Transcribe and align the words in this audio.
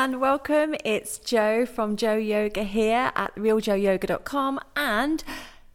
And 0.00 0.20
welcome. 0.20 0.76
It's 0.84 1.18
Joe 1.18 1.66
from 1.66 1.96
Joe 1.96 2.14
Yoga 2.14 2.62
here 2.62 3.10
at 3.16 3.34
realjoeyoga.com 3.34 4.60
and 4.76 5.24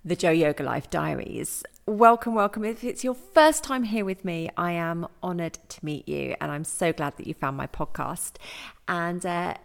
the 0.06 0.16
Joe 0.16 0.32
Yoga 0.32 0.64
Life 0.64 0.90
Diaries. 0.90 1.62
Welcome, 1.86 2.34
welcome. 2.34 2.64
If 2.64 2.86
it's 2.86 3.04
your 3.04 3.16
first 3.16 3.66
time 3.66 3.84
here 3.84 4.06
with 4.06 4.24
me, 4.24 4.50
I 4.56 4.72
am 4.72 5.08
honored 5.22 5.60
to 5.68 5.84
meet 5.84 6.08
you 6.08 6.38
and 6.40 6.54
I'm 6.54 6.64
so 6.64 6.94
glad 6.94 7.18
that 7.18 7.28
you 7.28 7.34
found 7.34 7.58
my 7.58 7.68
podcast. 7.68 8.36
And 8.88 9.26
uh, 9.26 9.56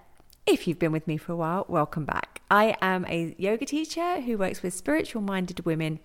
if 0.44 0.66
you've 0.66 0.80
been 0.80 0.90
with 0.90 1.06
me 1.06 1.18
for 1.18 1.30
a 1.30 1.36
while, 1.36 1.64
welcome 1.68 2.04
back. 2.04 2.40
I 2.50 2.76
am 2.82 3.06
a 3.06 3.36
yoga 3.38 3.64
teacher 3.64 4.22
who 4.22 4.38
works 4.38 4.64
with 4.64 4.74
spiritual 4.74 5.22
minded 5.22 5.66
women 5.66 6.00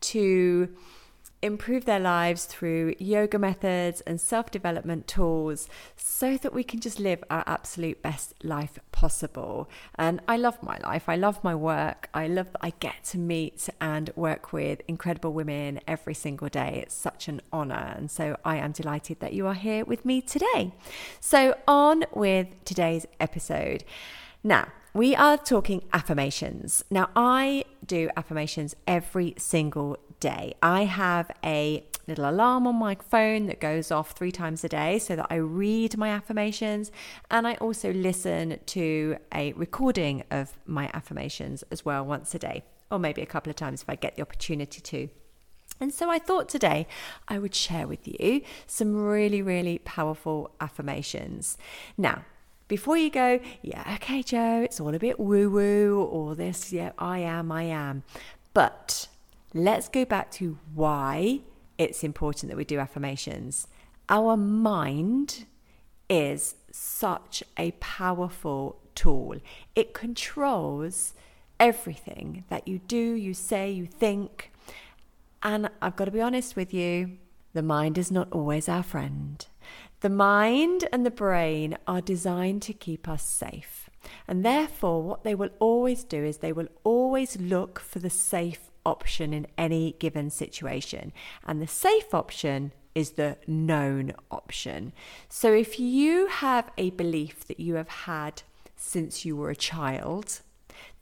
to 0.00 0.74
improve 1.42 1.86
their 1.86 2.00
lives 2.00 2.44
through 2.44 2.94
yoga 2.98 3.38
methods 3.38 4.00
and 4.02 4.20
self 4.20 4.50
development 4.50 5.06
tools 5.06 5.68
so 5.96 6.36
that 6.36 6.52
we 6.52 6.62
can 6.62 6.80
just 6.80 7.00
live 7.00 7.22
our 7.30 7.44
absolute 7.46 8.02
best 8.02 8.34
life 8.44 8.78
possible. 8.92 9.68
And 9.94 10.20
I 10.28 10.36
love 10.36 10.62
my 10.62 10.78
life. 10.78 11.08
I 11.08 11.16
love 11.16 11.42
my 11.42 11.54
work. 11.54 12.08
I 12.12 12.26
love 12.26 12.52
that 12.52 12.60
I 12.62 12.70
get 12.80 13.04
to 13.04 13.18
meet 13.18 13.68
and 13.80 14.10
work 14.16 14.52
with 14.52 14.82
incredible 14.86 15.32
women 15.32 15.80
every 15.86 16.14
single 16.14 16.48
day. 16.48 16.80
It's 16.82 16.94
such 16.94 17.28
an 17.28 17.40
honor. 17.52 17.94
And 17.96 18.10
so 18.10 18.36
I 18.44 18.56
am 18.56 18.72
delighted 18.72 19.20
that 19.20 19.32
you 19.32 19.46
are 19.46 19.54
here 19.54 19.84
with 19.84 20.04
me 20.04 20.20
today. 20.20 20.72
So, 21.20 21.56
on 21.66 22.04
with 22.12 22.48
today's 22.64 23.06
episode. 23.18 23.84
Now, 24.42 24.68
we 24.92 25.14
are 25.14 25.38
talking 25.38 25.84
affirmations. 25.92 26.84
Now, 26.90 27.10
I 27.14 27.64
do 27.86 28.10
affirmations 28.16 28.74
every 28.86 29.34
single 29.38 29.98
day. 30.20 30.54
I 30.62 30.84
have 30.84 31.30
a 31.44 31.84
little 32.06 32.28
alarm 32.28 32.66
on 32.66 32.74
my 32.76 32.94
phone 32.94 33.46
that 33.46 33.60
goes 33.60 33.90
off 33.90 34.12
three 34.12 34.32
times 34.32 34.64
a 34.64 34.68
day 34.68 34.98
so 34.98 35.16
that 35.16 35.26
I 35.30 35.36
read 35.36 35.96
my 35.96 36.10
affirmations 36.10 36.90
and 37.30 37.46
I 37.46 37.54
also 37.54 37.92
listen 37.92 38.58
to 38.66 39.16
a 39.34 39.52
recording 39.54 40.24
of 40.30 40.58
my 40.66 40.90
affirmations 40.92 41.64
as 41.70 41.84
well 41.84 42.04
once 42.04 42.34
a 42.34 42.38
day, 42.38 42.62
or 42.90 42.98
maybe 42.98 43.22
a 43.22 43.26
couple 43.26 43.50
of 43.50 43.56
times 43.56 43.82
if 43.82 43.88
I 43.88 43.94
get 43.94 44.16
the 44.16 44.22
opportunity 44.22 44.80
to. 44.80 45.08
And 45.80 45.94
so 45.94 46.10
I 46.10 46.18
thought 46.18 46.48
today 46.48 46.86
I 47.26 47.38
would 47.38 47.54
share 47.54 47.86
with 47.86 48.06
you 48.06 48.42
some 48.66 48.94
really, 48.94 49.40
really 49.40 49.78
powerful 49.78 50.50
affirmations. 50.60 51.56
Now, 51.96 52.24
before 52.68 52.96
you 52.96 53.10
go, 53.10 53.40
yeah, 53.62 53.94
okay, 53.96 54.22
Joe, 54.22 54.62
it's 54.62 54.78
all 54.78 54.94
a 54.94 54.98
bit 54.98 55.18
woo 55.18 55.50
woo, 55.50 56.02
or 56.02 56.34
this, 56.34 56.72
yeah, 56.72 56.92
I 56.98 57.20
am, 57.20 57.50
I 57.50 57.64
am. 57.64 58.02
But 58.52 59.08
let's 59.54 59.88
go 59.88 60.04
back 60.04 60.30
to 60.32 60.58
why 60.74 61.40
it's 61.78 62.04
important 62.04 62.50
that 62.50 62.56
we 62.56 62.64
do 62.64 62.78
affirmations. 62.78 63.66
Our 64.08 64.36
mind 64.36 65.46
is 66.08 66.56
such 66.70 67.42
a 67.56 67.70
powerful 67.72 68.80
tool, 68.94 69.36
it 69.74 69.94
controls 69.94 71.14
everything 71.58 72.44
that 72.48 72.66
you 72.66 72.78
do, 72.78 72.96
you 72.96 73.34
say, 73.34 73.70
you 73.70 73.86
think. 73.86 74.50
And 75.42 75.70
I've 75.80 75.96
got 75.96 76.06
to 76.06 76.10
be 76.10 76.20
honest 76.20 76.56
with 76.56 76.74
you, 76.74 77.18
the 77.52 77.62
mind 77.62 77.98
is 77.98 78.10
not 78.10 78.32
always 78.32 78.68
our 78.68 78.82
friend. 78.82 79.44
The 80.00 80.08
mind 80.08 80.88
and 80.92 81.04
the 81.04 81.10
brain 81.10 81.76
are 81.86 82.00
designed 82.00 82.62
to 82.62 82.72
keep 82.72 83.08
us 83.08 83.22
safe. 83.22 83.90
And 84.26 84.44
therefore, 84.44 85.02
what 85.02 85.24
they 85.24 85.34
will 85.34 85.50
always 85.58 86.04
do 86.04 86.24
is 86.24 86.38
they 86.38 86.52
will 86.52 86.68
always 86.84 87.38
look 87.38 87.78
for 87.78 87.98
the 87.98 88.10
safe 88.10 88.69
option 88.90 89.32
in 89.32 89.46
any 89.56 89.92
given 89.98 90.28
situation. 90.30 91.12
And 91.46 91.62
the 91.62 91.66
safe 91.66 92.12
option 92.12 92.72
is 92.94 93.12
the 93.12 93.36
known 93.46 94.12
option. 94.30 94.92
So 95.28 95.52
if 95.52 95.78
you 95.78 96.26
have 96.26 96.70
a 96.76 96.90
belief 96.90 97.46
that 97.46 97.60
you 97.60 97.74
have 97.76 97.88
had 97.88 98.42
since 98.76 99.24
you 99.24 99.36
were 99.36 99.50
a 99.50 99.56
child, 99.56 100.40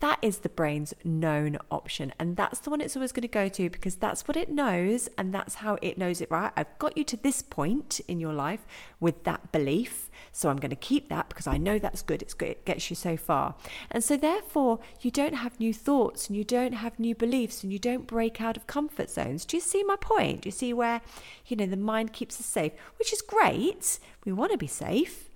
that 0.00 0.18
is 0.22 0.38
the 0.38 0.48
brain's 0.48 0.94
known 1.02 1.58
option. 1.70 2.12
And 2.20 2.36
that's 2.36 2.60
the 2.60 2.70
one 2.70 2.80
it's 2.80 2.94
always 2.94 3.10
going 3.10 3.22
to 3.22 3.28
go 3.28 3.48
to 3.48 3.68
because 3.68 3.96
that's 3.96 4.28
what 4.28 4.36
it 4.36 4.48
knows 4.48 5.08
and 5.18 5.34
that's 5.34 5.56
how 5.56 5.76
it 5.82 5.98
knows 5.98 6.20
it, 6.20 6.30
right? 6.30 6.52
I've 6.56 6.78
got 6.78 6.96
you 6.96 7.02
to 7.04 7.16
this 7.16 7.42
point 7.42 8.00
in 8.06 8.20
your 8.20 8.32
life 8.32 8.64
with 9.00 9.24
that 9.24 9.50
belief. 9.50 10.08
So 10.30 10.48
I'm 10.48 10.58
going 10.58 10.70
to 10.70 10.76
keep 10.76 11.08
that 11.08 11.28
because 11.28 11.48
I 11.48 11.56
know 11.56 11.80
that's 11.80 12.02
good. 12.02 12.22
It's 12.22 12.34
good. 12.34 12.50
It 12.50 12.64
gets 12.64 12.90
you 12.90 12.96
so 12.96 13.16
far. 13.16 13.56
And 13.90 14.04
so 14.04 14.16
therefore, 14.16 14.78
you 15.00 15.10
don't 15.10 15.34
have 15.34 15.58
new 15.58 15.74
thoughts 15.74 16.28
and 16.28 16.36
you 16.36 16.44
don't 16.44 16.74
have 16.74 17.00
new 17.00 17.16
beliefs 17.16 17.64
and 17.64 17.72
you 17.72 17.80
don't 17.80 18.06
break 18.06 18.40
out 18.40 18.56
of 18.56 18.68
comfort 18.68 19.10
zones. 19.10 19.44
Do 19.44 19.56
you 19.56 19.60
see 19.60 19.82
my 19.82 19.96
point? 19.96 20.42
Do 20.42 20.46
you 20.46 20.52
see 20.52 20.72
where, 20.72 21.00
you 21.46 21.56
know, 21.56 21.66
the 21.66 21.76
mind 21.76 22.12
keeps 22.12 22.38
us 22.38 22.46
safe, 22.46 22.72
which 22.98 23.12
is 23.12 23.20
great. 23.20 23.98
We 24.24 24.32
want 24.32 24.52
to 24.52 24.58
be 24.58 24.68
safe. 24.68 25.28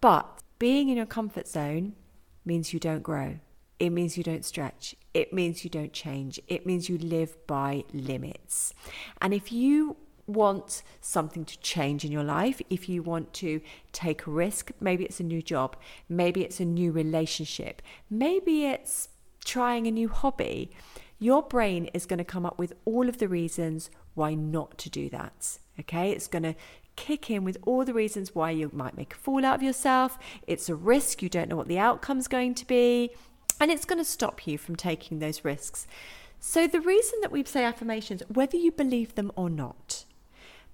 But 0.00 0.26
being 0.58 0.88
in 0.88 0.96
your 0.96 1.06
comfort 1.06 1.46
zone 1.46 1.94
means 2.44 2.72
you 2.72 2.80
don't 2.80 3.02
grow 3.02 3.38
it 3.80 3.90
means 3.90 4.16
you 4.18 4.22
don't 4.22 4.44
stretch. 4.44 4.94
It 5.14 5.32
means 5.32 5.64
you 5.64 5.70
don't 5.70 5.92
change. 5.92 6.38
It 6.46 6.66
means 6.66 6.88
you 6.88 6.98
live 6.98 7.34
by 7.46 7.84
limits. 7.92 8.74
And 9.20 9.32
if 9.32 9.50
you 9.50 9.96
want 10.26 10.82
something 11.00 11.44
to 11.46 11.58
change 11.58 12.04
in 12.04 12.12
your 12.12 12.22
life, 12.22 12.60
if 12.68 12.88
you 12.88 13.02
want 13.02 13.32
to 13.32 13.60
take 13.90 14.26
a 14.26 14.30
risk, 14.30 14.70
maybe 14.80 15.04
it's 15.04 15.18
a 15.18 15.24
new 15.24 15.42
job, 15.42 15.76
maybe 16.08 16.44
it's 16.44 16.60
a 16.60 16.64
new 16.64 16.92
relationship, 16.92 17.82
maybe 18.08 18.66
it's 18.66 19.08
trying 19.44 19.86
a 19.86 19.90
new 19.90 20.08
hobby, 20.08 20.70
your 21.18 21.42
brain 21.42 21.86
is 21.92 22.06
going 22.06 22.18
to 22.18 22.24
come 22.24 22.46
up 22.46 22.58
with 22.58 22.74
all 22.84 23.08
of 23.08 23.18
the 23.18 23.28
reasons 23.28 23.90
why 24.14 24.34
not 24.34 24.78
to 24.78 24.90
do 24.90 25.08
that. 25.08 25.58
Okay, 25.80 26.10
it's 26.10 26.28
going 26.28 26.42
to 26.42 26.54
kick 26.96 27.30
in 27.30 27.44
with 27.44 27.56
all 27.62 27.84
the 27.84 27.94
reasons 27.94 28.34
why 28.34 28.50
you 28.50 28.70
might 28.74 28.96
make 28.96 29.14
a 29.14 29.16
fool 29.16 29.44
out 29.44 29.54
of 29.54 29.62
yourself. 29.62 30.18
It's 30.46 30.68
a 30.68 30.74
risk, 30.74 31.22
you 31.22 31.30
don't 31.30 31.48
know 31.48 31.56
what 31.56 31.68
the 31.68 31.78
outcome's 31.78 32.28
going 32.28 32.54
to 32.56 32.66
be 32.66 33.10
and 33.60 33.70
it's 33.70 33.84
going 33.84 33.98
to 33.98 34.04
stop 34.04 34.46
you 34.46 34.56
from 34.58 34.74
taking 34.74 35.18
those 35.18 35.44
risks. 35.44 35.86
So, 36.40 36.66
the 36.66 36.80
reason 36.80 37.20
that 37.20 37.30
we 37.30 37.44
say 37.44 37.64
affirmations, 37.64 38.22
whether 38.28 38.56
you 38.56 38.72
believe 38.72 39.14
them 39.14 39.30
or 39.36 39.50
not, 39.50 40.06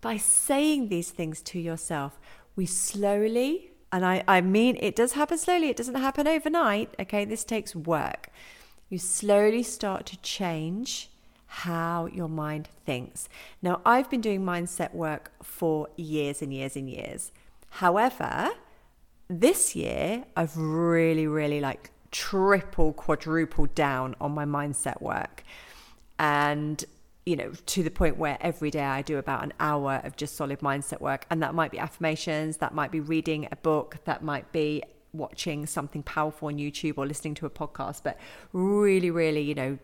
by 0.00 0.16
saying 0.16 0.88
these 0.88 1.10
things 1.10 1.42
to 1.42 1.58
yourself, 1.58 2.20
we 2.54 2.66
slowly, 2.66 3.72
and 3.90 4.06
I, 4.06 4.22
I 4.28 4.40
mean 4.40 4.76
it 4.80 4.94
does 4.94 5.12
happen 5.12 5.38
slowly, 5.38 5.68
it 5.68 5.76
doesn't 5.76 5.96
happen 5.96 6.28
overnight, 6.28 6.94
okay? 7.00 7.24
This 7.24 7.42
takes 7.42 7.74
work. 7.74 8.28
You 8.88 8.98
slowly 8.98 9.64
start 9.64 10.06
to 10.06 10.16
change 10.18 11.10
how 11.46 12.06
your 12.06 12.28
mind 12.28 12.68
thinks. 12.84 13.28
Now, 13.60 13.80
I've 13.84 14.08
been 14.08 14.20
doing 14.20 14.42
mindset 14.42 14.94
work 14.94 15.32
for 15.42 15.88
years 15.96 16.42
and 16.42 16.52
years 16.52 16.76
and 16.76 16.88
years. 16.88 17.32
However, 17.70 18.50
this 19.28 19.74
year 19.74 20.24
I've 20.36 20.56
really, 20.56 21.26
really 21.26 21.60
like 21.60 21.90
triple, 22.10 22.92
quadruple 22.92 23.66
down 23.66 24.14
on 24.20 24.32
my 24.32 24.44
mindset 24.44 25.00
work. 25.00 25.42
And 26.18 26.84
you 27.26 27.34
know, 27.34 27.50
to 27.66 27.82
the 27.82 27.90
point 27.90 28.16
where 28.16 28.38
every 28.40 28.70
day 28.70 28.84
I 28.84 29.02
do 29.02 29.18
about 29.18 29.42
an 29.42 29.52
hour 29.58 30.00
of 30.04 30.14
just 30.14 30.36
solid 30.36 30.60
mindset 30.60 31.00
work. 31.00 31.26
And 31.28 31.42
that 31.42 31.54
might 31.54 31.72
be 31.72 31.78
affirmations, 31.78 32.58
that 32.58 32.72
might 32.72 32.92
be 32.92 33.00
reading 33.00 33.48
a 33.50 33.56
book, 33.56 33.96
that 34.04 34.22
might 34.22 34.52
be 34.52 34.84
watching 35.12 35.66
something 35.66 36.04
powerful 36.04 36.48
on 36.48 36.58
YouTube 36.58 36.98
or 36.98 37.04
listening 37.04 37.34
to 37.34 37.46
a 37.46 37.50
podcast. 37.50 38.02
But 38.04 38.16
really, 38.52 39.10
really, 39.10 39.42
you 39.42 39.56
know, 39.56 39.78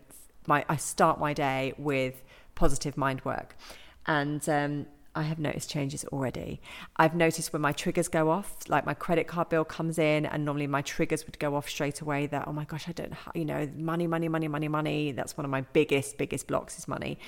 my 0.46 0.64
I 0.68 0.76
start 0.76 1.18
my 1.18 1.32
day 1.32 1.74
with 1.78 2.22
positive 2.54 2.96
mind 2.96 3.24
work. 3.24 3.56
And 4.06 4.48
um, 4.48 4.86
I 5.14 5.22
have 5.22 5.38
noticed 5.38 5.68
changes 5.68 6.04
already. 6.06 6.60
I've 6.96 7.14
noticed 7.14 7.52
when 7.52 7.60
my 7.60 7.72
triggers 7.72 8.08
go 8.08 8.30
off, 8.30 8.56
like 8.68 8.86
my 8.86 8.94
credit 8.94 9.26
card 9.26 9.50
bill 9.50 9.64
comes 9.64 9.98
in, 9.98 10.24
and 10.24 10.44
normally 10.44 10.66
my 10.66 10.80
triggers 10.80 11.26
would 11.26 11.38
go 11.38 11.54
off 11.54 11.68
straight 11.68 12.00
away 12.00 12.26
that, 12.28 12.48
oh 12.48 12.52
my 12.52 12.64
gosh, 12.64 12.88
I 12.88 12.92
don't, 12.92 13.12
you 13.34 13.44
know, 13.44 13.68
money, 13.76 14.06
money, 14.06 14.28
money, 14.28 14.48
money, 14.48 14.68
money. 14.68 15.12
That's 15.12 15.36
one 15.36 15.44
of 15.44 15.50
my 15.50 15.62
biggest, 15.72 16.16
biggest 16.16 16.46
blocks 16.46 16.78
is 16.78 16.88
money. 16.88 17.18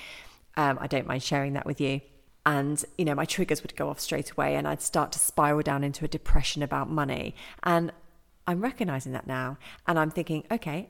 Um, 0.57 0.79
I 0.81 0.87
don't 0.87 1.05
mind 1.05 1.21
sharing 1.21 1.53
that 1.53 1.65
with 1.65 1.79
you. 1.79 2.01
And, 2.47 2.83
you 2.97 3.05
know, 3.05 3.15
my 3.15 3.25
triggers 3.25 3.61
would 3.61 3.75
go 3.75 3.89
off 3.89 3.99
straight 3.99 4.31
away, 4.31 4.55
and 4.55 4.67
I'd 4.67 4.81
start 4.81 5.11
to 5.13 5.19
spiral 5.19 5.61
down 5.61 5.83
into 5.83 6.05
a 6.05 6.07
depression 6.07 6.63
about 6.63 6.89
money. 6.89 7.35
And 7.63 7.91
I'm 8.47 8.61
recognizing 8.61 9.13
that 9.13 9.27
now. 9.27 9.57
And 9.87 9.99
I'm 9.99 10.11
thinking, 10.11 10.43
okay, 10.51 10.89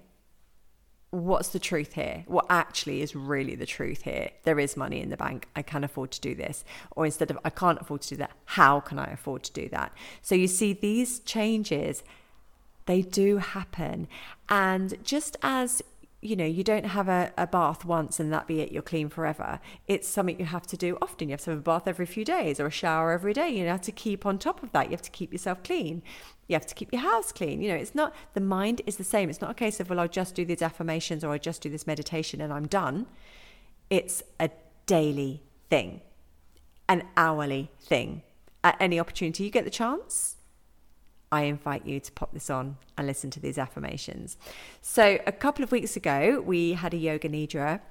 what's 1.15 1.49
the 1.49 1.59
truth 1.59 1.93
here? 1.93 2.23
What 2.27 2.45
actually 2.49 3.01
is 3.01 3.15
really 3.15 3.55
the 3.55 3.65
truth 3.65 4.03
here? 4.03 4.31
There 4.43 4.59
is 4.59 4.77
money 4.77 5.01
in 5.01 5.09
the 5.09 5.17
bank. 5.17 5.47
I 5.55 5.61
can 5.61 5.83
afford 5.83 6.11
to 6.11 6.21
do 6.21 6.35
this. 6.35 6.63
Or 6.91 7.05
instead 7.05 7.31
of, 7.31 7.39
I 7.43 7.49
can't 7.49 7.79
afford 7.81 8.01
to 8.01 8.09
do 8.09 8.15
that, 8.17 8.31
how 8.45 8.79
can 8.79 8.99
I 8.99 9.11
afford 9.11 9.43
to 9.43 9.53
do 9.53 9.69
that? 9.69 9.93
So 10.21 10.35
you 10.35 10.47
see, 10.47 10.73
these 10.73 11.19
changes, 11.19 12.03
they 12.85 13.01
do 13.01 13.37
happen. 13.37 14.07
And 14.49 15.03
just 15.03 15.37
as 15.41 15.81
you 16.25 16.35
know, 16.35 16.45
you 16.45 16.63
don't 16.63 16.87
have 16.87 17.07
a, 17.07 17.31
a 17.37 17.45
bath 17.45 17.85
once 17.85 18.19
and 18.19 18.33
that 18.33 18.47
be 18.47 18.59
it, 18.59 18.71
you're 18.71 18.81
clean 18.81 19.09
forever. 19.09 19.59
It's 19.87 20.07
something 20.07 20.39
you 20.39 20.45
have 20.45 20.65
to 20.67 20.77
do 20.77 20.97
often. 21.01 21.29
You 21.29 21.33
have 21.33 21.41
to 21.41 21.51
have 21.51 21.59
a 21.59 21.61
bath 21.61 21.87
every 21.87 22.05
few 22.05 22.25
days 22.25 22.59
or 22.59 22.65
a 22.65 22.71
shower 22.71 23.11
every 23.11 23.33
day. 23.33 23.49
You 23.49 23.65
have 23.67 23.81
to 23.81 23.91
keep 23.91 24.25
on 24.25 24.39
top 24.39 24.63
of 24.63 24.71
that. 24.71 24.85
You 24.85 24.91
have 24.91 25.01
to 25.03 25.11
keep 25.11 25.31
yourself 25.31 25.63
clean. 25.63 26.01
You 26.47 26.55
have 26.55 26.65
to 26.65 26.75
keep 26.75 26.91
your 26.91 27.01
house 27.01 27.31
clean. 27.31 27.61
You 27.61 27.69
know, 27.69 27.75
it's 27.75 27.95
not, 27.95 28.13
the 28.33 28.41
mind 28.41 28.81
is 28.85 28.97
the 28.97 29.03
same. 29.03 29.29
It's 29.29 29.41
not 29.41 29.51
a 29.51 29.55
case 29.55 29.79
of, 29.79 29.89
well, 29.89 29.99
I'll 29.99 30.07
just 30.07 30.35
do 30.35 30.45
these 30.45 30.61
affirmations 30.61 31.23
or 31.23 31.31
I 31.31 31.37
just 31.37 31.61
do 31.61 31.69
this 31.69 31.85
meditation 31.85 32.41
and 32.41 32.51
I'm 32.51 32.67
done. 32.67 33.05
It's 33.89 34.23
a 34.39 34.49
daily 34.87 35.43
thing, 35.69 36.01
an 36.89 37.03
hourly 37.15 37.71
thing. 37.79 38.23
At 38.63 38.77
any 38.79 38.99
opportunity 38.99 39.43
you 39.43 39.51
get 39.51 39.63
the 39.63 39.69
chance, 39.69 40.37
I 41.31 41.43
invite 41.43 41.85
you 41.85 41.99
to 41.99 42.11
pop 42.11 42.33
this 42.33 42.49
on 42.49 42.77
and 42.97 43.07
listen 43.07 43.29
to 43.31 43.39
these 43.39 43.57
affirmations. 43.57 44.37
So, 44.81 45.19
a 45.25 45.31
couple 45.31 45.63
of 45.63 45.71
weeks 45.71 45.95
ago, 45.95 46.41
we 46.45 46.73
had 46.73 46.93
a 46.93 46.97
yoga 46.97 47.29
nidra 47.29 47.81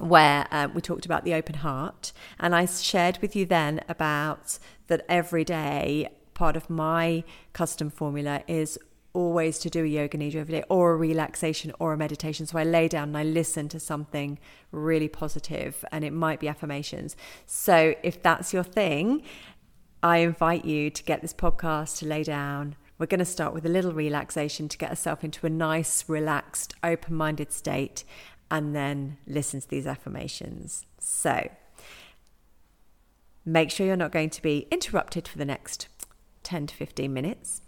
where 0.00 0.46
uh, 0.50 0.68
we 0.74 0.80
talked 0.80 1.06
about 1.06 1.24
the 1.24 1.34
open 1.34 1.56
heart, 1.56 2.12
and 2.38 2.54
I 2.54 2.66
shared 2.66 3.18
with 3.22 3.34
you 3.34 3.46
then 3.46 3.80
about 3.88 4.58
that 4.88 5.04
every 5.08 5.44
day. 5.44 6.08
Part 6.34 6.56
of 6.56 6.68
my 6.68 7.24
custom 7.54 7.88
formula 7.88 8.42
is 8.46 8.78
always 9.16 9.58
to 9.58 9.70
do 9.70 9.82
a 9.82 9.86
yoga 9.86 10.18
nidra 10.18 10.36
every 10.36 10.56
day 10.56 10.64
or 10.68 10.92
a 10.92 10.96
relaxation 10.96 11.72
or 11.78 11.94
a 11.94 11.96
meditation. 11.96 12.46
So 12.46 12.58
I 12.58 12.64
lay 12.64 12.86
down 12.86 13.08
and 13.08 13.16
I 13.16 13.22
listen 13.24 13.66
to 13.70 13.80
something 13.80 14.38
really 14.70 15.08
positive, 15.08 15.84
and 15.90 16.04
it 16.04 16.12
might 16.12 16.40
be 16.40 16.48
affirmations. 16.48 17.16
So 17.46 17.94
if 18.02 18.22
that's 18.22 18.52
your 18.52 18.64
thing, 18.64 19.22
I 20.02 20.18
invite 20.18 20.64
you 20.64 20.90
to 20.90 21.02
get 21.02 21.22
this 21.22 21.32
podcast 21.32 21.98
to 21.98 22.06
lay 22.06 22.22
down. 22.22 22.76
We're 22.98 23.06
going 23.06 23.18
to 23.18 23.24
start 23.24 23.54
with 23.54 23.66
a 23.66 23.68
little 23.68 23.92
relaxation 23.92 24.68
to 24.68 24.78
get 24.78 24.90
ourselves 24.90 25.24
into 25.24 25.46
a 25.46 25.50
nice, 25.50 26.08
relaxed, 26.08 26.74
open 26.82 27.14
minded 27.14 27.52
state 27.52 28.04
and 28.50 28.74
then 28.74 29.18
listen 29.26 29.60
to 29.60 29.68
these 29.68 29.86
affirmations. 29.86 30.86
So 30.98 31.50
make 33.44 33.70
sure 33.70 33.86
you're 33.86 33.96
not 33.96 34.12
going 34.12 34.30
to 34.30 34.42
be 34.42 34.66
interrupted 34.70 35.28
for 35.28 35.38
the 35.38 35.44
next 35.44 35.88
10 36.42 36.68
to 36.68 36.74
15 36.74 37.12
minutes 37.12 37.62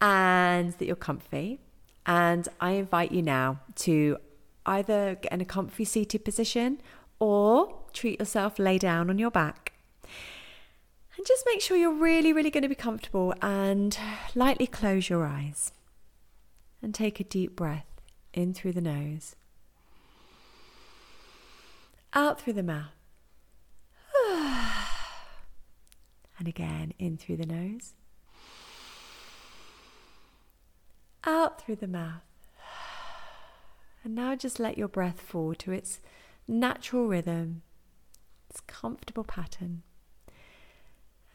and 0.00 0.72
that 0.74 0.84
you're 0.86 0.96
comfy. 0.96 1.60
And 2.04 2.48
I 2.60 2.72
invite 2.72 3.12
you 3.12 3.22
now 3.22 3.60
to 3.76 4.18
either 4.66 5.16
get 5.20 5.32
in 5.32 5.40
a 5.40 5.44
comfy 5.44 5.84
seated 5.84 6.24
position 6.24 6.80
or 7.18 7.78
treat 7.92 8.18
yourself, 8.18 8.58
lay 8.58 8.78
down 8.78 9.10
on 9.10 9.18
your 9.18 9.30
back. 9.30 9.71
And 11.22 11.26
just 11.28 11.46
make 11.46 11.60
sure 11.60 11.76
you're 11.76 11.94
really, 11.94 12.32
really 12.32 12.50
going 12.50 12.64
to 12.64 12.68
be 12.68 12.74
comfortable 12.74 13.32
and 13.40 13.96
lightly 14.34 14.66
close 14.66 15.08
your 15.08 15.24
eyes. 15.24 15.70
And 16.82 16.92
take 16.92 17.20
a 17.20 17.22
deep 17.22 17.54
breath 17.54 17.86
in 18.34 18.52
through 18.52 18.72
the 18.72 18.80
nose, 18.80 19.36
out 22.12 22.40
through 22.40 22.54
the 22.54 22.64
mouth. 22.64 22.90
And 26.40 26.48
again, 26.48 26.92
in 26.98 27.16
through 27.16 27.36
the 27.36 27.46
nose, 27.46 27.94
out 31.22 31.62
through 31.62 31.76
the 31.76 31.86
mouth. 31.86 32.24
And 34.02 34.16
now 34.16 34.34
just 34.34 34.58
let 34.58 34.76
your 34.76 34.88
breath 34.88 35.20
fall 35.20 35.54
to 35.54 35.70
its 35.70 36.00
natural 36.48 37.06
rhythm, 37.06 37.62
its 38.50 38.58
comfortable 38.62 39.22
pattern. 39.22 39.84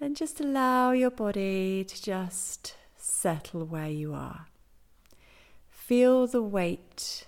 And 0.07 0.15
just 0.15 0.39
allow 0.39 0.91
your 0.91 1.11
body 1.11 1.83
to 1.83 2.01
just 2.01 2.77
settle 2.95 3.65
where 3.65 3.89
you 3.89 4.13
are. 4.13 4.47
Feel 5.69 6.27
the 6.27 6.41
weight 6.41 7.27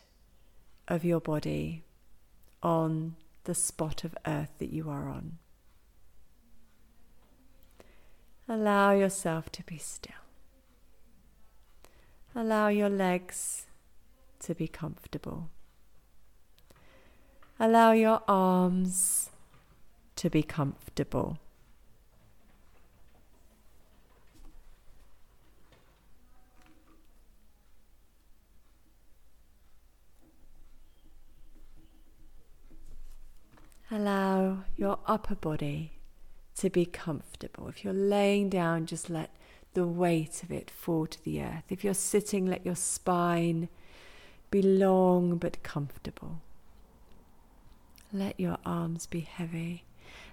of 0.87 1.03
your 1.03 1.19
body 1.19 1.83
on 2.63 3.17
the 3.43 3.53
spot 3.53 4.05
of 4.05 4.17
earth 4.25 4.51
that 4.59 4.71
you 4.71 4.89
are 4.89 5.09
on. 5.09 5.39
Allow 8.47 8.93
yourself 8.93 9.51
to 9.51 9.63
be 9.63 9.77
still. 9.77 10.23
Allow 12.33 12.69
your 12.69 12.87
legs 12.89 13.65
to 14.39 14.55
be 14.55 14.69
comfortable. 14.69 15.49
Allow 17.59 17.91
your 17.91 18.21
arms 18.25 19.31
to 20.15 20.29
be 20.29 20.43
comfortable. 20.43 21.39
Allow 33.91 34.65
your 34.77 34.98
upper 35.09 35.35
body 35.35 35.93
to 36.55 36.69
be 36.69 36.85
comfortable. 36.85 37.67
If 37.67 37.83
you're 37.83 37.93
laying 37.93 38.49
down, 38.49 38.85
just 38.85 39.09
let 39.09 39.31
the 39.73 39.87
weight 39.87 40.43
of 40.43 40.51
it 40.51 40.69
fall 40.69 41.07
to 41.07 41.23
the 41.23 41.41
earth. 41.41 41.63
If 41.69 41.83
you're 41.83 41.93
sitting, 41.93 42.45
let 42.45 42.65
your 42.65 42.75
spine 42.75 43.69
be 44.51 44.61
long 44.61 45.37
but 45.37 45.63
comfortable. 45.63 46.41
Let 48.13 48.39
your 48.39 48.57
arms 48.65 49.05
be 49.05 49.21
heavy 49.21 49.83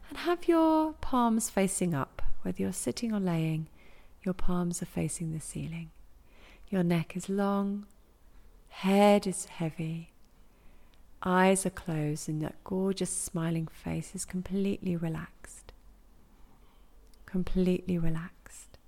and 0.08 0.18
have 0.18 0.48
your 0.48 0.92
palms 0.94 1.50
facing 1.50 1.94
up. 1.94 2.22
Whether 2.42 2.62
you're 2.62 2.72
sitting 2.72 3.12
or 3.12 3.20
laying, 3.20 3.68
your 4.22 4.34
palms 4.34 4.82
are 4.82 4.86
facing 4.86 5.32
the 5.32 5.40
ceiling. 5.40 5.90
Your 6.68 6.82
neck 6.82 7.16
is 7.16 7.28
long, 7.28 7.86
head 8.68 9.26
is 9.26 9.46
heavy, 9.46 10.10
Eyes 11.22 11.66
are 11.66 11.70
closed 11.70 12.28
and 12.28 12.42
that 12.42 12.62
gorgeous 12.64 13.10
smiling 13.10 13.66
face 13.66 14.14
is 14.14 14.24
completely 14.24 14.96
relaxed. 14.96 15.72
Completely 17.24 17.98
relaxed. 17.98 18.78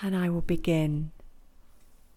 And 0.00 0.16
I 0.16 0.30
will 0.30 0.42
begin 0.42 1.10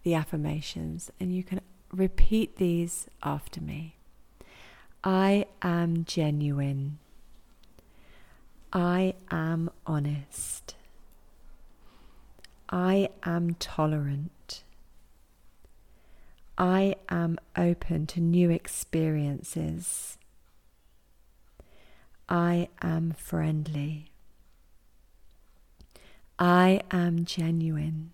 the 0.04 0.14
affirmations, 0.14 1.12
and 1.20 1.34
you 1.36 1.44
can 1.44 1.62
repeat 1.92 2.58
these 2.58 3.08
after 3.24 3.62
me. 3.62 3.96
I 5.04 5.46
am 5.62 6.06
genuine. 6.06 7.00
I 8.74 9.16
am 9.32 9.70
honest. 9.86 10.76
I 12.70 13.10
am 13.24 13.56
tolerant. 13.56 14.32
I 16.62 16.94
am 17.10 17.40
open 17.58 18.06
to 18.06 18.22
new 18.22 18.52
experiences. 18.52 20.20
I 22.30 22.68
am 22.84 23.16
friendly. 23.18 24.12
I 26.38 26.82
am 26.92 27.26
genuine. 27.26 28.14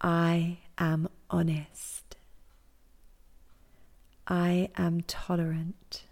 I 0.00 0.58
am 0.78 1.08
honest. 1.28 2.14
I 4.28 4.68
am 4.76 5.00
tolerant. 5.00 6.04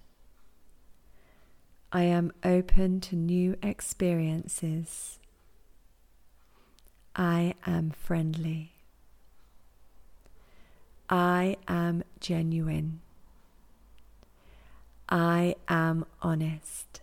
I 1.93 2.03
am 2.03 2.33
open 2.43 2.99
to 3.03 3.15
new 3.15 3.55
experiences. 3.63 5.21
I 7.15 7.55
am 7.65 7.93
friendly. 7.93 8.80
I 11.13 11.57
am 11.67 12.05
genuine. 12.21 13.01
I 15.09 15.57
am 15.67 16.07
honest. 16.23 17.01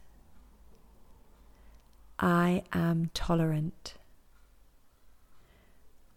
I 2.18 2.64
am 2.72 3.12
tolerant. 3.14 3.96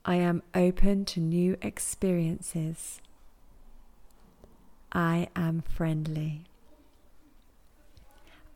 I 0.04 0.14
am 0.14 0.44
open 0.54 1.04
to 1.06 1.20
new 1.20 1.56
experiences. 1.60 3.00
I 4.92 5.26
am 5.34 5.60
friendly. 5.60 6.44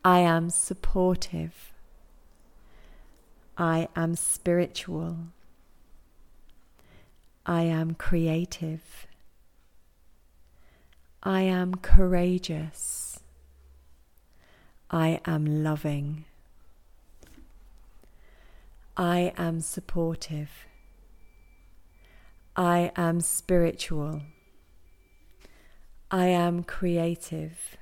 I 0.04 0.20
am 0.20 0.48
supportive. 0.48 1.72
I 3.58 3.88
am 3.96 4.14
spiritual. 4.14 5.16
I 7.44 7.62
am 7.62 7.94
creative. 7.94 9.08
I 11.26 11.40
am 11.40 11.76
courageous. 11.76 13.20
I 14.90 15.22
am 15.24 15.64
loving. 15.64 16.26
I 18.94 19.32
am 19.38 19.62
supportive. 19.62 20.50
I 22.54 22.92
am 22.94 23.22
spiritual. 23.22 24.20
I 26.10 26.26
am 26.26 26.62
creative. 26.62 27.78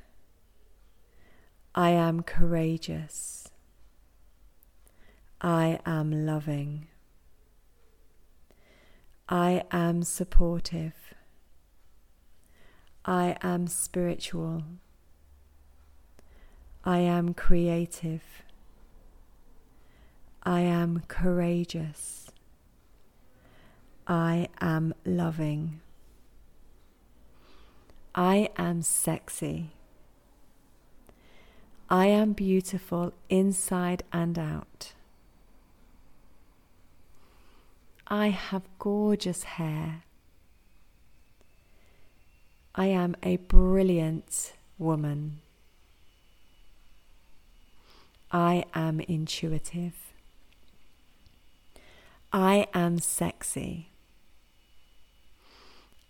I 1.75 1.91
am 1.91 2.23
courageous. 2.23 3.49
I 5.41 5.81
am 5.85 6.27
loving. 6.27 6.87
I 9.29 9.65
am 9.73 10.05
supportive. 10.05 11.02
I 13.05 13.37
am 13.43 13.67
spiritual. 13.67 14.63
I 16.85 16.99
am 16.99 17.35
creative. 17.35 18.23
I 20.45 20.61
am 20.61 21.03
courageous. 21.09 22.31
I 24.07 24.49
am 24.61 24.95
loving. 25.05 25.81
I 28.15 28.51
am 28.57 28.83
sexy. 28.83 29.71
I 31.89 32.07
am 32.07 32.33
beautiful 32.33 33.13
inside 33.29 34.03
and 34.13 34.39
out. 34.39 34.95
I 38.07 38.29
have 38.29 38.63
gorgeous 38.79 39.45
hair. 39.45 40.03
I 42.75 42.87
am 42.87 43.17
a 43.23 43.37
brilliant 43.37 44.55
woman. 44.79 45.41
I 48.31 48.65
am 48.75 49.01
intuitive. 49.01 49.95
I 52.33 52.67
am 52.73 52.99
sexy. 52.99 53.89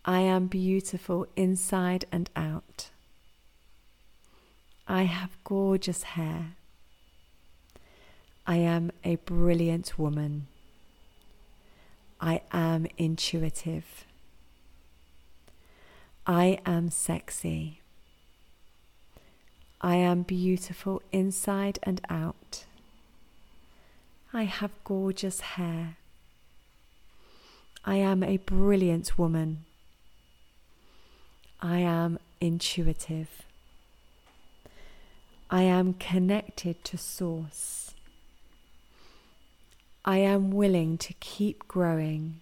I 0.05 0.21
am 0.21 0.47
beautiful 0.47 1.27
inside 1.35 2.05
and 2.13 2.31
out. 2.37 2.91
I 4.87 5.03
have 5.03 5.37
gorgeous 5.43 6.05
hair. 6.05 6.55
I 8.47 8.57
am 8.57 8.93
a 9.03 9.17
brilliant 9.17 9.99
woman. 9.99 10.47
I 12.21 12.43
am 12.53 12.87
intuitive. 12.99 14.05
I 16.27 16.61
am 16.65 16.91
sexy. 16.91 17.81
I 19.81 19.97
am 19.97 20.23
beautiful 20.23 21.03
inside 21.11 21.81
and 21.83 22.01
out. 22.09 22.65
I 24.33 24.45
have 24.45 24.71
gorgeous 24.85 25.41
hair. 25.41 25.97
I 27.85 27.97
am 27.97 28.23
a 28.23 28.37
brilliant 28.37 29.19
woman. 29.19 29.65
I 31.61 31.79
am 31.79 32.21
intuitive. 32.41 33.43
I 35.51 35.63
am 35.63 35.95
connected 35.95 36.85
to 36.85 36.97
Source. 36.97 37.95
I 40.05 40.19
am 40.19 40.53
willing 40.53 40.99
to 40.99 41.15
keep 41.15 41.67
growing. 41.67 42.41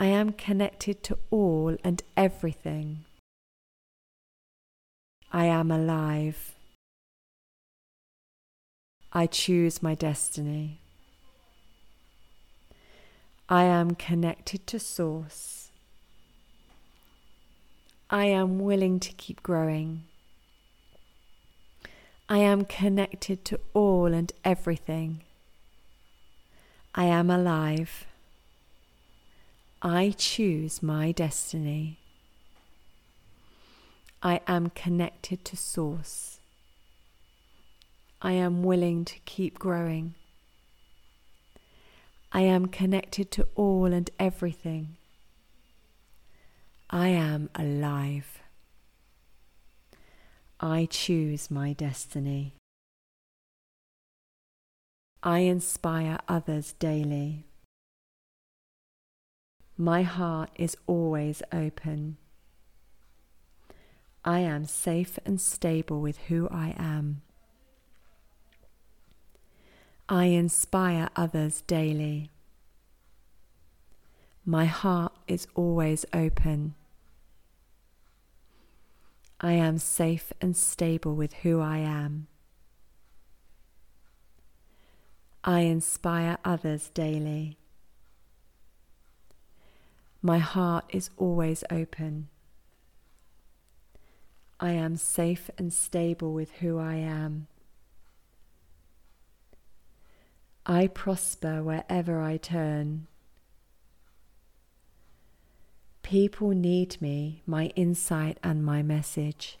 I 0.00 0.06
am 0.06 0.32
connected 0.32 1.02
to 1.04 1.18
all 1.30 1.76
and 1.82 2.02
everything. 2.16 3.04
I 5.32 5.46
am 5.46 5.72
alive. 5.72 6.54
I 9.12 9.26
choose 9.26 9.82
my 9.82 9.96
destiny. 9.96 10.78
I 13.48 13.64
am 13.64 13.96
connected 13.96 14.66
to 14.68 14.78
Source. 14.78 15.70
I 18.08 18.26
am 18.26 18.60
willing 18.60 19.00
to 19.00 19.12
keep 19.14 19.42
growing. 19.42 20.04
I 22.28 22.38
am 22.38 22.64
connected 22.64 23.44
to 23.46 23.58
all 23.74 24.12
and 24.12 24.30
everything. 24.44 25.22
I 26.94 27.06
am 27.06 27.30
alive. 27.30 28.07
I 29.80 30.12
choose 30.16 30.82
my 30.82 31.12
destiny. 31.12 32.00
I 34.20 34.40
am 34.48 34.70
connected 34.70 35.44
to 35.44 35.56
Source. 35.56 36.40
I 38.20 38.32
am 38.32 38.64
willing 38.64 39.04
to 39.04 39.20
keep 39.24 39.60
growing. 39.60 40.14
I 42.32 42.40
am 42.40 42.66
connected 42.66 43.30
to 43.32 43.46
all 43.54 43.92
and 43.92 44.10
everything. 44.18 44.96
I 46.90 47.08
am 47.08 47.48
alive. 47.54 48.40
I 50.58 50.88
choose 50.90 51.52
my 51.52 51.72
destiny. 51.72 52.54
I 55.22 55.40
inspire 55.40 56.18
others 56.26 56.72
daily. 56.72 57.44
My 59.80 60.02
heart 60.02 60.50
is 60.56 60.76
always 60.88 61.40
open. 61.52 62.16
I 64.24 64.40
am 64.40 64.64
safe 64.64 65.20
and 65.24 65.40
stable 65.40 66.00
with 66.00 66.18
who 66.26 66.48
I 66.50 66.74
am. 66.76 67.22
I 70.08 70.24
inspire 70.24 71.08
others 71.14 71.60
daily. 71.60 72.28
My 74.44 74.64
heart 74.64 75.12
is 75.28 75.46
always 75.54 76.04
open. 76.12 76.74
I 79.40 79.52
am 79.52 79.78
safe 79.78 80.32
and 80.40 80.56
stable 80.56 81.14
with 81.14 81.34
who 81.44 81.60
I 81.60 81.78
am. 81.78 82.26
I 85.44 85.60
inspire 85.60 86.38
others 86.44 86.90
daily. 86.92 87.58
My 90.20 90.38
heart 90.38 90.84
is 90.88 91.10
always 91.16 91.62
open. 91.70 92.28
I 94.58 94.72
am 94.72 94.96
safe 94.96 95.48
and 95.56 95.72
stable 95.72 96.32
with 96.32 96.50
who 96.60 96.78
I 96.78 96.96
am. 96.96 97.46
I 100.66 100.88
prosper 100.88 101.62
wherever 101.62 102.20
I 102.20 102.36
turn. 102.36 103.06
People 106.02 106.50
need 106.50 107.00
me, 107.00 107.42
my 107.46 107.66
insight, 107.76 108.38
and 108.42 108.64
my 108.64 108.82
message. 108.82 109.58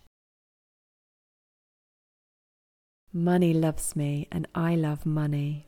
Money 3.12 3.54
loves 3.54 3.94
me, 3.94 4.26
and 4.32 4.48
I 4.54 4.74
love 4.74 5.06
money. 5.06 5.67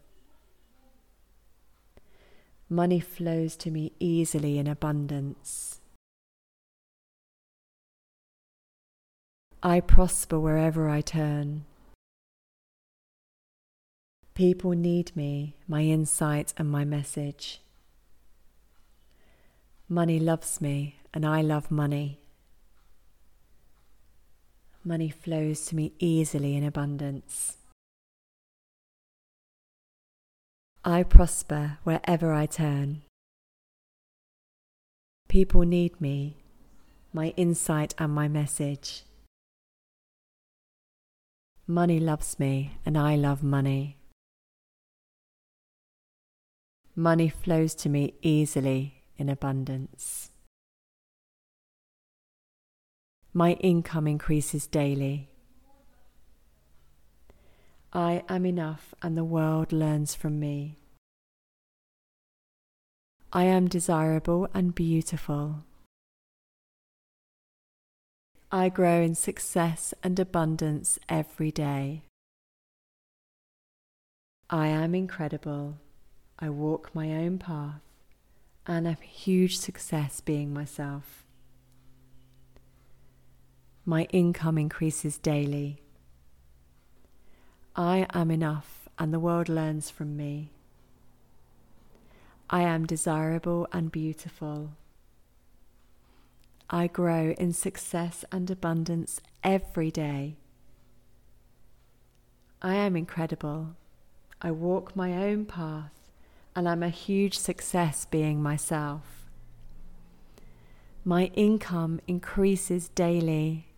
Money 2.72 3.00
flows 3.00 3.56
to 3.56 3.68
me 3.68 3.90
easily 3.98 4.56
in 4.56 4.68
abundance. 4.68 5.80
I 9.60 9.80
prosper 9.80 10.38
wherever 10.38 10.88
I 10.88 11.00
turn. 11.00 11.64
People 14.34 14.70
need 14.70 15.14
me, 15.16 15.56
my 15.66 15.82
insight, 15.82 16.54
and 16.56 16.70
my 16.70 16.84
message. 16.84 17.60
Money 19.88 20.20
loves 20.20 20.60
me, 20.60 20.94
and 21.12 21.26
I 21.26 21.42
love 21.42 21.72
money. 21.72 22.20
Money 24.84 25.10
flows 25.10 25.66
to 25.66 25.74
me 25.74 25.92
easily 25.98 26.54
in 26.54 26.62
abundance. 26.62 27.56
I 30.84 31.02
prosper 31.02 31.78
wherever 31.84 32.32
I 32.32 32.46
turn. 32.46 33.02
People 35.28 35.62
need 35.62 36.00
me, 36.00 36.38
my 37.12 37.34
insight, 37.36 37.94
and 37.98 38.14
my 38.14 38.28
message. 38.28 39.04
Money 41.66 42.00
loves 42.00 42.38
me, 42.38 42.78
and 42.86 42.96
I 42.96 43.14
love 43.14 43.42
money. 43.42 43.98
Money 46.96 47.28
flows 47.28 47.74
to 47.76 47.88
me 47.88 48.14
easily 48.22 49.02
in 49.18 49.28
abundance. 49.28 50.30
My 53.32 53.52
income 53.60 54.06
increases 54.06 54.66
daily. 54.66 55.29
I 57.92 58.22
am 58.28 58.46
enough 58.46 58.94
and 59.02 59.16
the 59.16 59.24
world 59.24 59.72
learns 59.72 60.14
from 60.14 60.38
me. 60.38 60.76
I 63.32 63.44
am 63.44 63.66
desirable 63.66 64.48
and 64.54 64.74
beautiful. 64.74 65.64
I 68.52 68.68
grow 68.68 69.00
in 69.00 69.14
success 69.14 69.92
and 70.04 70.18
abundance 70.18 70.98
every 71.08 71.50
day. 71.50 72.02
I 74.48 74.68
am 74.68 74.94
incredible. 74.94 75.78
I 76.38 76.48
walk 76.50 76.90
my 76.94 77.12
own 77.12 77.38
path 77.38 77.82
and 78.66 78.86
have 78.86 79.00
huge 79.00 79.58
success 79.58 80.20
being 80.20 80.52
myself. 80.52 81.24
My 83.84 84.04
income 84.12 84.58
increases 84.58 85.18
daily. 85.18 85.82
I 87.76 88.06
am 88.12 88.30
enough 88.30 88.88
and 88.98 89.14
the 89.14 89.20
world 89.20 89.48
learns 89.48 89.90
from 89.90 90.16
me. 90.16 90.50
I 92.50 92.62
am 92.62 92.84
desirable 92.84 93.68
and 93.72 93.92
beautiful. 93.92 94.72
I 96.68 96.88
grow 96.88 97.34
in 97.38 97.52
success 97.52 98.24
and 98.30 98.50
abundance 98.50 99.20
every 99.42 99.90
day. 99.90 100.36
I 102.60 102.74
am 102.74 102.96
incredible. 102.96 103.76
I 104.42 104.50
walk 104.50 104.94
my 104.94 105.12
own 105.14 105.46
path 105.46 106.10
and 106.54 106.68
I'm 106.68 106.82
a 106.82 106.90
huge 106.90 107.38
success 107.38 108.04
being 108.04 108.42
myself. 108.42 109.26
My 111.04 111.26
income 111.34 112.00
increases 112.06 112.88
daily. 112.90 113.69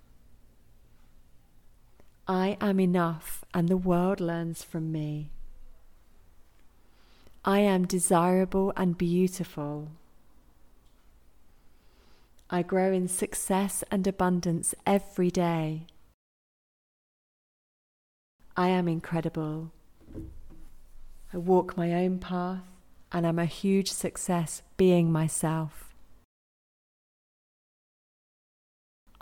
I 2.32 2.56
am 2.62 2.80
enough 2.80 3.44
and 3.52 3.68
the 3.68 3.76
world 3.76 4.18
learns 4.18 4.64
from 4.64 4.90
me. 4.90 5.28
I 7.44 7.58
am 7.58 7.86
desirable 7.86 8.72
and 8.74 8.96
beautiful. 8.96 9.90
I 12.48 12.62
grow 12.62 12.90
in 12.90 13.06
success 13.06 13.84
and 13.90 14.06
abundance 14.06 14.74
every 14.86 15.30
day. 15.30 15.82
I 18.56 18.68
am 18.68 18.88
incredible. 18.88 19.70
I 21.34 21.36
walk 21.36 21.76
my 21.76 21.92
own 21.92 22.18
path 22.18 22.64
and 23.12 23.26
am 23.26 23.38
a 23.38 23.44
huge 23.44 23.92
success 23.92 24.62
being 24.78 25.12
myself. 25.12 25.91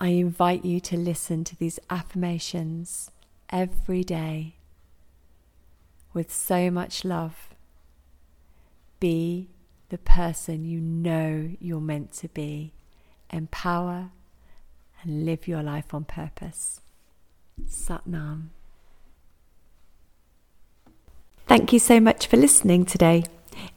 I 0.03 0.09
invite 0.09 0.65
you 0.65 0.81
to 0.81 0.97
listen 0.97 1.45
to 1.45 1.55
these 1.55 1.79
affirmations 1.91 3.11
every 3.51 4.03
day 4.03 4.55
with 6.15 6.33
so 6.33 6.71
much 6.71 7.05
love. 7.05 7.51
Be 8.99 9.51
the 9.91 9.99
person 9.99 10.65
you 10.65 10.81
know 10.81 11.51
you're 11.61 11.83
meant 11.83 12.13
to 12.13 12.29
be. 12.29 12.73
Empower 13.29 14.09
and 15.03 15.27
live 15.27 15.47
your 15.47 15.63
life 15.63 15.93
on 15.93 16.05
purpose. 16.05 16.81
Satnam. 17.69 18.49
Thank 21.47 21.75
you 21.75 21.79
so 21.79 22.01
much 22.01 22.27
for 22.27 22.39
listening 22.39 22.87
today. 22.87 23.25